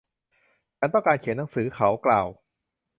[0.77, 2.27] ฉันต้องการเขียนหนังสือ เขากล่าว